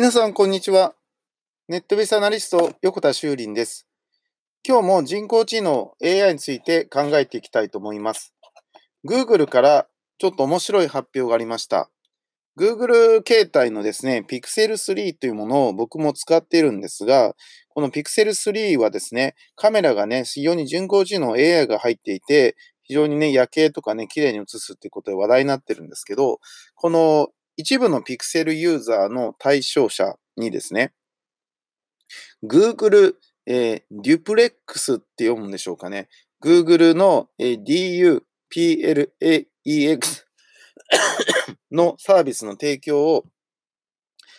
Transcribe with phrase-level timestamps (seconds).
[0.00, 0.94] 皆さん、こんにちは。
[1.68, 3.86] ネットベースアナリスト、横田修林です。
[4.66, 8.32] 今日も人工知能 AI について考えていきたいと思います。
[9.06, 11.90] Google からちょっと面白い発表がありました。
[12.58, 17.36] Google 携帯のですね、Pixel 3というものを僕も使っているんですが、
[17.68, 26.40] この Pixel 3はですね、カメラがね、非常に人工知能 AI が入っていて、非常にね、夜景とかね、綺麗に映すっていうことで話題になってるんですけど、
[26.74, 27.28] この
[27.60, 30.94] 一部のピクセルユーザーの対象者にですね、
[32.42, 36.08] Google、えー、デュプレックスって読むんでしょうかね。
[36.42, 38.20] Google の、えー、
[38.50, 40.24] DUPLAEX
[41.70, 43.26] のサービスの提供を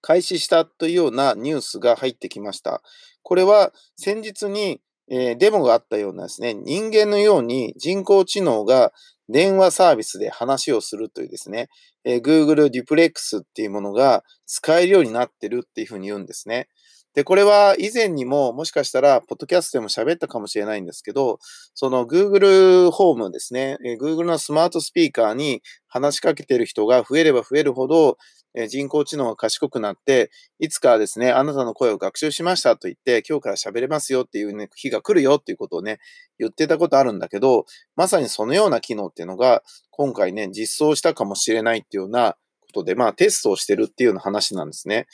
[0.00, 2.82] 開始したというようなニュースが入ってきました。
[3.22, 8.94] これは先日に、えー、デモがあったようなですね、人間のように人工知能が
[9.32, 11.68] 電話サービスで話をするというですね、
[12.04, 16.68] えー、Google Duplex っていうものが使えるようになってるっていうふうに言うんですね。
[17.14, 21.38] で、これは以前にももしかしたら、ポッドキャストでも喋ったかもしれないんですけど、
[21.74, 28.16] その Google ホームですね、Google のスマートスピーカーに話しかけてる人が増えれば増えるほど、
[28.54, 35.98] え人工知能が賢くなって、いつかですね、あなたの声を学習しましたと言って、今日から喋れますよっていうね、日が来るよっていうことをね、
[36.38, 42.36] 言ってたことあるんだけど、まさにそのような機能っていうのが、今回ね、実装したかもしれないっていうような
[42.72, 45.06] ことで、まあテストをしてるっていうような話なんですね。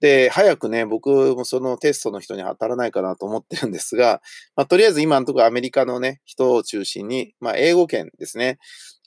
[0.00, 4.20] で、早くね、僕もそのテストの人に当たらないかなと思ってるんですが、
[4.54, 8.58] まあとりあえず今のところアメリカのね、人を中心に、まあ英語圏ですね。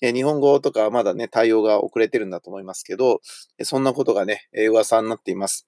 [0.01, 3.21] え日本語とかはまだね、対応が遅れてるんだと思いますけど、
[3.61, 5.67] そんなことがね、噂になっています。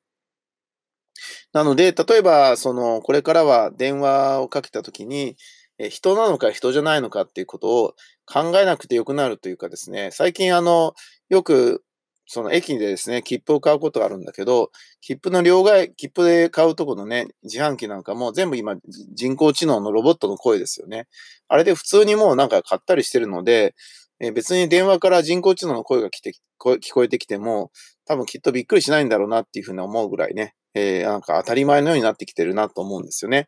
[1.53, 5.37] なので、例えば、その、これからは電話をかけたときに、
[5.89, 7.93] 人なのか人じゃないのかっていうことを
[8.25, 10.93] 考えなくてよくなるというかですね、最近あの、
[11.29, 11.83] よく
[12.25, 14.71] その駅でですね、切符を買うことがあるんだけど、
[15.01, 18.75] 切符の両替、切符で買うとこのね、自販機なんかも全部今
[19.13, 21.07] 人工知能のロボットの声ですよね。
[21.47, 23.75] あれで普通にもうなんか買ったりしてるので、
[24.19, 27.71] え別に電話から人工知能の声が来て聞こえてきても、
[28.05, 33.47] 多分きっとびっくりしないんだろうなっていうふうに思うぐらいね、えー、なんか当たり前のようになってきてるなと思うんですよね。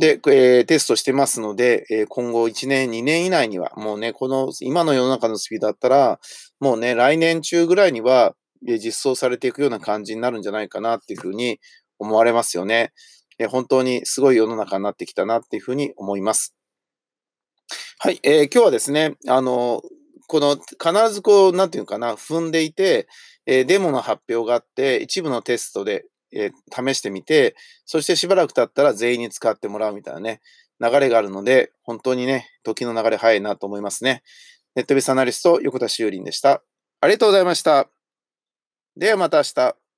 [0.00, 6.18] で、えー、テストしてますので、えー、今後1年、2年以内には、もうね、この今の世の中のスピードだったら、
[6.58, 8.34] もうね、来年中ぐらいには
[8.66, 11.60] え、実装されていくような感じになるんじゃないかなっていうふうに
[11.98, 12.92] 思われますよね。
[13.38, 16.54] えー、本当にすごい世の中になってきたなっていうふうに思います。
[17.98, 19.82] はい、えー、今日はですね、あの、
[20.26, 23.08] この必ずこう、なんていうかな、踏んでいて、
[23.46, 30.40] えー、デモの発表があって、一部のテストでえー、試してみて、そしてしばらく経ったら全員に使ってもらうみたいなね、
[30.80, 34.22] 流れがあるので、本当にね、時の流れ早いなと思いますね。
[34.74, 36.62] ネットベースアナリスト、横田修林でした。
[37.00, 37.88] ありがとうございました。
[38.96, 39.89] ではまた明日。